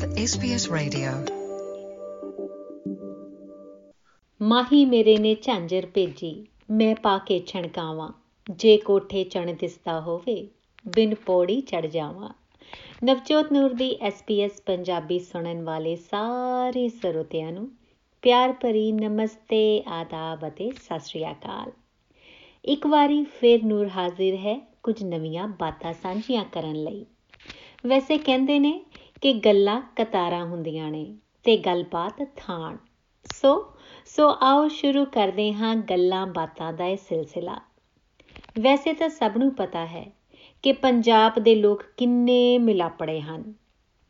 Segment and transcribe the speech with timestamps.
[0.00, 1.34] with SBS Radio.
[4.42, 8.12] ਮਾਹੀ ਮੇਰੇ ਨੇ ਝਾਂਜਰ ਭੇਜੀ, ਮੈਂ ਪਾ ਕੇ ਛਣਕਾਵਾਂ।
[8.50, 10.48] ਜੇ ਕੋਠੇ ਚਣ ਦਿਸਦਾ ਹੋਵੇ,
[10.94, 12.28] ਬਿਨ ਪੌੜੀ ਚੜ ਜਾਵਾਂ।
[13.04, 17.70] ਨਵਜੋਤ ਨੂਰ ਦੀ SBS ਪੰਜਾਬੀ ਸੁਣਨ ਵਾਲੇ ਸਾਰੇ ਸਰੋਤਿਆਂ ਨੂੰ
[18.22, 21.72] ਪਿਆਰ ਭਰੀ ਨਮਸਤੇ, ਆਦਾਬ ਅਤੇ ਸਤਿ ਸ੍ਰੀ ਅਕਾਲ।
[22.64, 27.06] ਇੱਕ ਵਾਰੀ ਫਿਰ ਨੂਰ ਹਾਜ਼ਰ ਹੈ ਕੁਝ ਨਵੀਆਂ ਬਾਤਾਂ ਸਾਂਝੀਆਂ ਕਰਨ ਲਈ।
[27.86, 28.84] ਵੈਸੇ ਕਹਿੰਦੇ ਨੇ
[29.22, 31.04] ਕਿ ਗੱਲਾਂ ਕਤਾਰਾਂ ਹੁੰਦੀਆਂ ਨੇ
[31.44, 32.76] ਤੇ ਗੱਲਬਾਤ ਥਾਣ।
[33.24, 33.52] ਸੋ
[34.06, 37.60] ਸੋ ਆਓ ਸ਼ੁਰੂ ਕਰਦੇ ਹਾਂ ਗੱਲਾਂ ਬਾਤਾਂ ਦਾ ਇਹ ਸਿਲਸਿਲਾ।
[38.60, 40.04] ਵੈਸੇ ਤਾਂ ਸਭ ਨੂੰ ਪਤਾ ਹੈ
[40.64, 43.52] ਕਿ ਪੰਜਾਬ ਦੇ ਲੋਕ ਕਿੰਨੇ ਮਿਲਾਪੜੇ ਹਨ,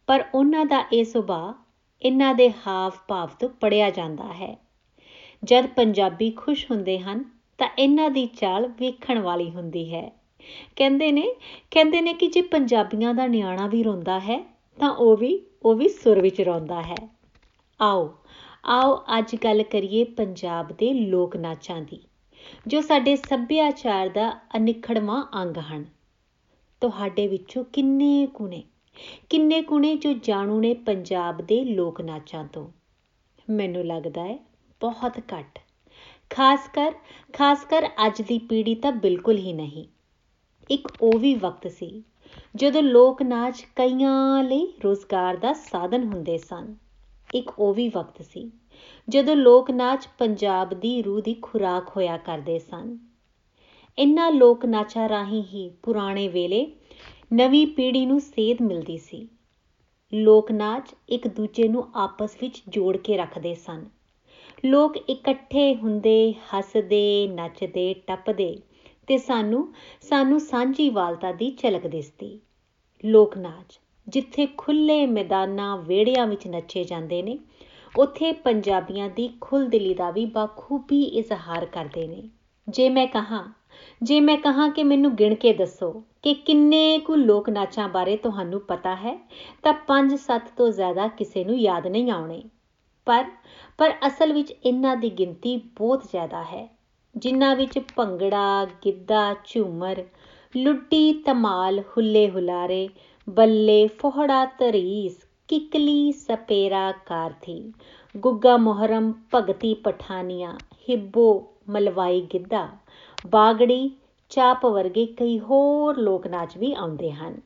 [0.09, 1.53] ਪਰ ਉਹਨਾਂ ਦਾ ਇਹ ਸੁਭਾਅ
[2.03, 4.57] ਇਹਨਾਂ ਦੇ ਹਾਵ ਭਾਵ ਤੋਂ ਪੜਿਆ ਜਾਂਦਾ ਹੈ।
[5.45, 7.25] ਜਦ ਪੰਜਾਬੀ ਖੁਸ਼ ਹੁੰਦੇ ਹਨ,
[7.59, 10.11] ਤਾਂ ਇਹਨਾਂ ਦੀ ਚਾਲ ਵੇਖਣ ਵਾਲੀ ਹੁੰਦੀ ਹੈ।
[10.77, 11.27] ਕਹਿੰਦੇ ਨੇ
[11.71, 14.39] ਕਹਿੰਦੇ ਨੇ ਕਿ ਜੇ ਪੰਜਾਬੀਆਂ ਦਾ ਨਿਆਣਾ ਵੀ ਰੋਂਦਾ ਹੈ
[14.81, 17.09] ਤਾਂ ਉਹ ਵੀ ਉਹ ਵੀ ਸੁਰ ਵਿੱਚ ਰੋਂਦਾ ਹੈ।
[17.81, 18.15] ਆਓ
[18.65, 22.01] ਆਓ ਅੱਜ ਗੱਲ ਕਰੀਏ ਪੰਜਾਬ ਦੇ ਲੋਕ ਨਾਚਾਂ ਦੀ,
[22.67, 25.85] ਜੋ ਸਾਡੇ ਸੱਭਿਆਚਾਰ ਦਾ ਅਨਿਖੜਵਾਂ ਅੰਗ ਹਨ।
[26.83, 28.63] ਤੁਹਾਡੇ ਵਿੱਚੋਂ ਕਿੰਨੇ ਕੁਨੇ
[29.31, 32.69] ਕਿੰਨੇ ਕੁਨੇ ਜੋ ਜਾਣੂ ਨੇ ਪੰਜਾਬ ਦੇ ਲੋਕ ਨਾਚਾਂ ਤੋਂ?
[33.51, 34.39] ਮੈਨੂੰ ਲੱਗਦਾ ਹੈ
[34.81, 35.59] ਬਹੁਤ ਘੱਟ।
[36.31, 36.93] ਖਾਸ ਕਰ
[37.33, 39.85] ਖਾਸ ਕਰ ਅੱਜ ਦੀ ਪੀੜ੍ਹੀ ਤਾਂ ਬਿਲਕੁਲ ਹੀ ਨਹੀਂ।
[40.71, 42.03] ਇੱਕ ਉਹ ਵੀ ਵਕਤ ਸੀ
[42.57, 46.75] ਜਦੋਂ ਲੋਕ ਨਾਚ ਕਈਆਂ ਲਈ ਰੋਜ਼ਗਾਰ ਦਾ ਸਾਧਨ ਹੁੰਦੇ ਸਨ,
[47.35, 48.51] ਇੱਕ ਉਹ ਵੀ ਵਕਤ ਸੀ,
[49.09, 52.99] ਜਦੋਂ ਲੋਕ ਨਾਚ ਪੰਜਾਬ ਦੀ ਰੂਹ ਦੀ ਖੁਰਾਕ ਹੋਇਆ ਕਰਦੇ ਸਨ।
[53.99, 56.73] ਇਨ੍ਹਾਂ ਲੋਕ ਨਾਚਾਂ ਰਾਹੀਂ ਹੀ ਪੁਰਾਣੇ ਵੇਲੇ
[57.33, 59.29] ਨਵੀਂ ਪੀੜ੍ਹੀ ਨੂੰ ਸੇਧ ਮਿਲਦੀ ਸੀ।
[60.15, 63.85] ਲੋਕ ਨਾਚ ਇੱਕ ਦੂਜੇ ਨੂੰ ਆਪਸ ਵਿੱਚ ਜੋੜ ਕੇ ਰੱਖਦੇ ਸਨ।
[64.65, 68.59] ਲੋਕ ਇਕੱਠੇ ਹੁੰਦੇ, ਹੱਸਦੇ, ਨੱਚਦੇ, ਟੱਪਦੇ
[69.11, 72.41] ਤੇ ਸਾਨੂੰ ਸਾਨੂੰ ਸਾਂਝੀ ਵਾਲਤਾ ਦੀ ਝਲਕ ਦਿਸਦੀ।
[73.05, 77.39] ਲੋਕ ਨਾਚ ਜਿੱਥੇ ਖੁੱਲੇ ਮੈਦਾਨਾਂ ਵਿਹੜਿਆਂ ਵਿੱਚ ਨੱਚੇ ਜਾਂਦੇ ਨੇ,
[77.99, 82.23] ਉੱਥੇ ਪੰਜਾਬੀਆਂ ਦੀ ਖੁੱਲਦਿਲੀ ਦਾ ਵੀ ਬਾਖੂਬੀ ਇਜ਼ਹਾਰ ਕਰਦੇ ਨੇ।
[82.69, 83.55] ਜੇ ਮੈਂ ਕਹਾਂ,
[84.03, 88.61] ਜੇ ਮੈਂ ਕਹਾਂ ਕਿ ਮੈਨੂੰ ਗਿਣ ਕੇ ਦੱਸੋ ਕਿ ਕਿੰਨੇ ਕੁ ਲੋਕ ਨਾਚਾਂ ਬਾਰੇ ਤੁਹਾਨੂੰ
[88.61, 89.29] ਪਤਾ ਹੈ,
[89.63, 92.43] ਤਾਂ 5-7 ਤੋਂ ਜ਼ਿਆਦਾ ਕਿਸੇ ਨੂੰ ਯਾਦ ਨਹੀਂ ਆਉਣੇ।
[93.07, 93.25] ਪਰ
[93.79, 96.80] ਪਰ ਅਸਲ ਵਿੱਚ ਇਹਨਾਂ ਦੀ ਗਿਣਤੀ ਬਹੁਤ ਜ਼ਿਆਦਾ ਹੈ।
[97.17, 100.05] ਜਿਨ੍ਹਾਂ ਵਿੱਚ ਭੰਗੜਾ, ਗਿੱਧਾ, ਝੂਮਰ
[100.57, 102.89] ਲੁੱਡੀ ਧਮਾਲ, ਹੁੱਲੇ ਹੁਲਾਰੇ,
[103.29, 107.73] ਬੱਲੇ, ਫੋਹੜਾ ਤਰੀਸ ਕਿਕਲੀ, ਸਪੇਰਾ, ਕਾਰਥੀ,
[108.17, 110.55] ਗੁੱਗਾ ਮੁਹਰਮ, ਭਗਤੀ ਪਠਾਨੀਆਂ,
[110.89, 112.69] ਹਿੱਬੋ, ਮਲਵਾਈ ਗਿੱਧਾ,
[113.27, 113.91] ਬਾਗੜੀ,
[114.31, 117.41] ਚਾਪ ਵਰਗੇ ਕਈ ਹੋਰ ਲੋਕ ਨਾਚ ਵੀ ਆਉਂਦੇ ਹਨ।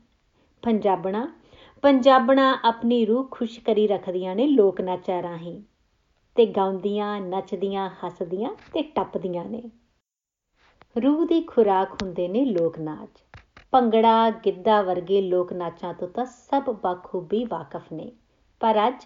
[0.63, 1.27] ਪੰਜਾਬਣਾ
[1.83, 5.61] ਪੰਜਾਬਣਾ ਆਪਣੀ ਰੂਹ ਖੁਸ਼ ਕਰੀ ਰੱਖਦੀਆਂ ਨੇ ਲੋਕ ਨਾਚਾਂ ਰਾਹੀਂ।
[6.35, 9.63] ਤੇ ਗਾਉਂਦੀਆਂ, ਨੱਚਦੀਆਂ, ਹੱਸਦੀਆਂ ਤੇ ਟੱਪਦੀਆਂ ਨੇ।
[11.03, 13.23] ਰੂਹ ਦੀ ਖੁਰਾਕ ਹੁੰਦੇ ਨੇ ਲੋਕ ਨਾਚ
[13.71, 18.11] ਭੰਗੜਾ ਗਿੱਧਾ ਵਰਗੇ ਲੋਕ ਨਾਚਾਂ ਤੋਂ ਤਾਂ ਸਭ ਬਖੂਬੀ ਵਾਕਿਫ ਨੇ।
[18.59, 19.05] ਪਰ ਅੱਜ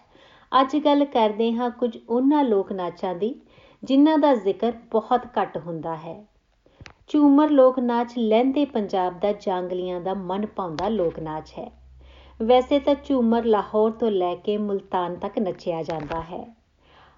[0.61, 3.41] ਅੱਜ ਗੱਲ ਕਰਦੇ ਹਾਂ ਕੁਝ ਉਹਨਾਂ ਲੋਕ ਨਾਚਾਂ ਦੀ,
[3.83, 6.25] ਜਿਨ੍ਹਾਂ ਦਾ ਜ਼ਿਕਰ ਬਹੁਤ ਘੱਟ ਹੁੰਦਾ ਹੈ।
[7.07, 11.71] ਝੂਮਰ ਲੋਕ ਨਾਚ ਲਹਿੰਦੇ ਪੰਜਾਬ ਦਾ ਜਾਂਗਲੀਆਂ ਦਾ ਮਨ ਪਾਉਂਦਾ ਲੋਕ ਨਾਚ ਹੈ।
[12.41, 16.58] ਵੈਸੇ ਤਾਂ ਝੂਮਰ ਲਾਹੌਰ ਤੋਂ ਲੈ ਕੇ ਮੁਲਤਾਨ ਤੱਕ ਨੱਚਿਆ ਜਾਂਦਾ ਹੈ।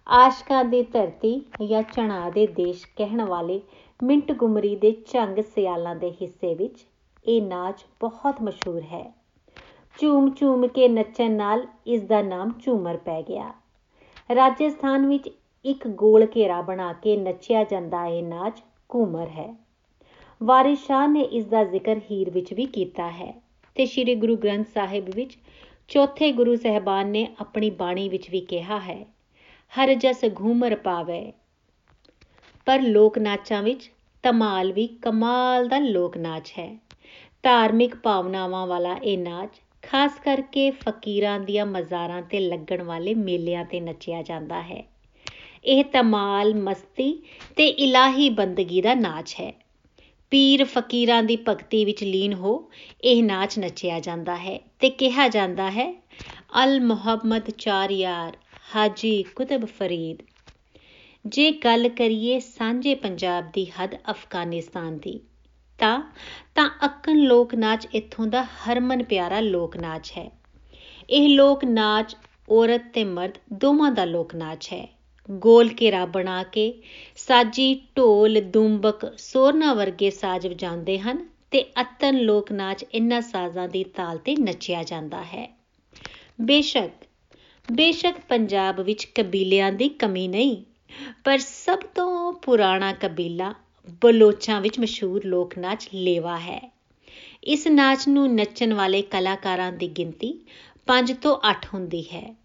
[0.08, 3.60] ਆਸ਼ਕਾਂ ਦੀ ਧਰਤੀ ਜਾਂ ਚਣਾ ਦੇ ਦੇਸ਼ ਕਹਿਣ ਵਾਲੇ
[4.00, 6.86] ਮਿੰਟ ਗੁਮਰੀ ਦੇ ਝੰਗ ਸਿਆਲਾਂ ਦੇ ਹਿੱਸੇ ਵਿੱਚ
[7.26, 9.04] ਇਹ ਨਾਚ ਬਹੁਤ ਮਸ਼ਹੂਰ ਹੈ।
[10.00, 13.52] ਝੂਮ ਝੂਮ ਕੇ ਨੱਚਣ ਨਾਲ ਇਸ ਦਾ ਨਾਮ ਝੂਮਰ ਪੈ ਗਿਆ।
[14.30, 15.30] ਰਾਜਸਥਾਨ ਵਿੱਚ
[15.66, 19.54] ਇੱਕ ਗੋਲ ਘੇਰਾ ਬਣਾ ਕੇ ਨੱਚਿਆ ਜਾਂਦਾ ਇਹ ਨਾਚ ਘੂਮਰ ਹੈ।
[20.42, 23.34] ਵਾਰਿਸ ਸ਼ਾਹ ਨੇ ਇਸ ਦਾ ਜ਼ਿਕਰ ਹੀਰ ਵਿੱਚ ਵੀ ਕੀਤਾ ਹੈ
[23.76, 25.38] ਤੇ ਸ੍ਰੀ ਗੁਰੂ ਗ੍ਰੰਥ ਸਾਹਿਬ ਵਿੱਚ
[25.90, 29.06] ਚੌਥੇ ਗੁਰੂ ਸਹਿਬਾਨ ਨੇ ਆਪਣੀ ਬਾਣੀ ਵਿੱਚ ਵੀ ਕਿਹਾ ਹੈ।
[29.74, 31.34] ਹਰ ਜਸ ਘੂਮਰ ਪਾਵੇ।
[32.66, 33.92] ਪਰ ਲੋਕ ਨਾਚਾਂ ਵਿੱਚ
[34.24, 36.80] ਧਮਾਲ ਵੀ ਕਮਾਲ ਦਾ ਲੋਕ ਨਾਚ ਹੈ।
[37.44, 43.80] ਧਾਰਮਿਕ ਭਾਵਨਾਵਾਂ ਵਾਲਾ ਇਹ ਨਾਚ ਖਾਸ ਕਰਕੇ ਫਕੀਰਾਂ ਦੀਆਂ ਮਜ਼ਾਰਾਂ ਤੇ ਲੱਗਣ ਵਾਲੇ ਮੇਲਿਆਂ ਤੇ
[43.80, 44.84] ਨੱਚਿਆ ਜਾਂਦਾ ਹੈ।
[45.66, 47.24] ਇਹ ਧਮਾਲ, ਮਸਤੀ
[47.56, 49.54] ਤੇ ਇਲਾਹੀ ਬੰਦਗੀ ਦਾ ਨਾਚ ਹੈ।
[50.32, 52.70] ਪੀਰ ਫਕੀਰਾਂ ਦੀ ਭਗਤੀ ਵਿੱਚ ਲੀਨ ਹੋ
[53.04, 56.02] ਇਹ ਨਾਚ ਨੱਚਿਆ ਜਾਂਦਾ ਹੈ ਤੇ ਕਿਹਾ ਜਾਂਦਾ ਹੈ,
[56.64, 58.38] ਅਲ ਮੁਹੰਮਦ ਚਾਰ ਯਾਰ।
[58.76, 60.18] ਹਾਜੀ ਕੁਤਬ ਫਰੀਦ।
[61.26, 65.20] ਜੇ ਗੱਲ ਕਰੀਏ ਸਾਂਝੇ ਪੰਜਾਬ ਦੀ ਹੱਦ ਅਫਗਾਨਿਸਤਾਨ ਦੀ,
[65.80, 66.02] ਤਾਂ
[66.56, 70.30] ਤਾਂ ਅੱਕਨ ਲੋਕ ਨਾਚ ਇੱਥੋਂ ਦਾ ਹਰਮਨ ਪਿਆਰਾ ਲੋਕ ਨਾਚ ਹੈ।
[71.10, 72.16] ਇਹ ਲੋਕ ਨਾਚ
[72.50, 74.88] ਔਰਤ ਤੇ ਮਰਦ ਦੋਵਾਂ ਦਾ ਲੋਕ ਨਾਚ ਹੈ।
[75.30, 76.74] ਗੋਲ ਘੇਰਾ ਬਣਾ ਕੇ
[77.18, 83.84] ਸਾਜੀ ਢੋਲ, ਦੁੰਬਕ, ਸੋਰਨਾ ਵਰਗੇ ਸਾਜ਼ ਵਜਾਉਂਦੇ ਹਨ ਤੇ ਅਤਨ ਲੋਕ ਨਾਚ ਇਨ੍ਹਾਂ ਸਾਜ਼ਾਂ ਦੀ
[83.84, 85.48] ਤਾਲ ਤੇ ਨੱਚਿਆ ਜਾਂਦਾ ਹੈ।
[86.42, 87.06] ਬੇਸ਼ੱਕ
[87.68, 90.56] ਬੇਸ਼ੱਕ ਪੰਜਾਬ ਵਿੱਚ ਕਬੀਲਿਆਂ ਦੀ ਕਮੀ ਨਹੀਂ,
[91.24, 93.54] ਪਰ ਸਭ ਤੋਂ ਪੁਰਾਣਾ ਕਬੀਲਾ
[94.02, 96.60] ਬਲੋਚਾਂ ਵਿੱਚ ਮਸ਼ਹੂਰ ਲੋਕ ਨਾਚ ਲੇਵਾ ਹੈ।
[97.44, 100.34] ਇਸ ਨਾਚ ਨੂੰ ਨੱਚਣ ਵਾਲੇ ਕਲਾਕਾਰਾਂ ਦੀ ਗਿਣਤੀ
[100.88, 102.36] 5 ਤੋਂ 8 ਹੁੰਦੀ ਹੈ।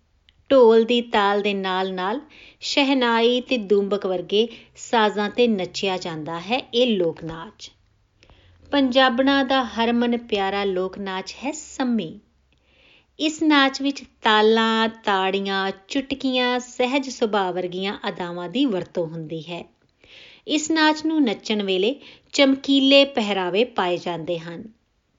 [0.51, 2.21] ਢੋਲ ਦੀ ਤਾਲ ਦੇ ਨਾਲ-ਨਾਲ
[2.61, 4.47] ਸ਼ਹਿਨਾਈ ਤੇ ਦੁੰਬਕ ਵਰਗੇ
[4.77, 7.71] ਸਾਜ਼ਾਂ ਤੇ ਨੱਚਿਆ ਜਾਂਦਾ ਹੈ ਇਹ ਲੋਕ ਨਾਚ
[8.73, 12.09] ਪੰਜਾਬਣਾ ਦਾ ਹਰਮਨ ਪਿਆਰਾ ਲੋਕ ਨਾਚ ਹੈ ਸੰਮੀ।
[13.21, 19.71] ਇਸ ਨਾਚ ਵਿੱਚ ਤਾਲਾਂ, ਤਾੜੀਆਂ, ਚੁਟਕੀਆਂ, ਸਹਿਜ ਸੁਭਾਅ ਵਰਗੀਆਂ ਅਦਾਵਾਂ ਦੀ ਵਰਤੋਂ ਹੁੰਦੀ ਹੈ।
[20.49, 22.01] ਇਸ ਨਾਚ ਨੂੰ ਨੱਚਣ ਵੇਲੇ
[22.33, 24.65] ਚਮਕੀਲੇ ਪਹਿਰਾਵੇ ਪਾਏ ਜਾਂਦੇ ਹਨ।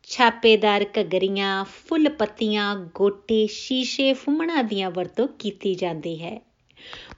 [0.04, 6.42] ਛਾਪੇਦਾਰ ਘਗਰੀਆਂ, ਫੁੱਲ ਪੱਤੀਆਂ, ਗੋਟੇ, ਸ਼ੀਸ਼ੇ, ਫੁੰਮਣਾ ਦੀਆਂ ਵਰਤੋਂ ਕੀਤੀ ਜਾਂਦੀ ਹੈ।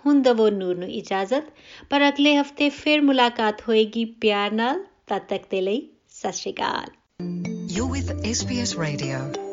[0.07, 1.45] ਹੁਣ ਦਵੋ ਨੂਰ ਨੂੰ ਇਜਾਜ਼ਤ,
[1.91, 6.87] ਪਰ ਅਗਲੇ ਹਫ਼ਤੇ ਫਿਰ ਮੁਲਾਕਾਤ ਹੋਏਗੀ। ਪਿਆਰ ਨਾਲ ਤਦ ਤੱਕ ਦੇ ਲਈ ਸਤਿ ਸ਼੍ਰੀ ਅਕਾਲ।
[7.77, 9.46] You're with SBS Radio.